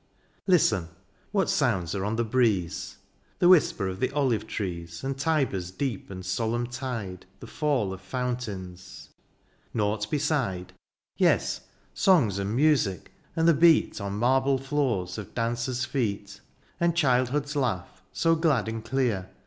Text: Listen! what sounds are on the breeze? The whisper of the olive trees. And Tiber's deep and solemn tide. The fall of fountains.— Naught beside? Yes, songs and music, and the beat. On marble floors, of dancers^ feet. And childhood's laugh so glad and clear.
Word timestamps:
Listen! 0.47 0.87
what 1.31 1.47
sounds 1.47 1.93
are 1.93 2.03
on 2.03 2.15
the 2.15 2.23
breeze? 2.23 2.97
The 3.37 3.47
whisper 3.47 3.87
of 3.87 3.99
the 3.99 4.09
olive 4.13 4.47
trees. 4.47 5.03
And 5.03 5.15
Tiber's 5.15 5.69
deep 5.69 6.09
and 6.09 6.25
solemn 6.25 6.65
tide. 6.65 7.27
The 7.39 7.45
fall 7.45 7.93
of 7.93 8.01
fountains.— 8.01 9.09
Naught 9.75 10.09
beside? 10.09 10.73
Yes, 11.17 11.61
songs 11.93 12.39
and 12.39 12.55
music, 12.55 13.11
and 13.35 13.47
the 13.47 13.53
beat. 13.53 14.01
On 14.01 14.13
marble 14.17 14.57
floors, 14.57 15.19
of 15.19 15.35
dancers^ 15.35 15.85
feet. 15.85 16.41
And 16.79 16.95
childhood's 16.95 17.55
laugh 17.55 18.01
so 18.11 18.33
glad 18.35 18.67
and 18.67 18.83
clear. 18.83 19.29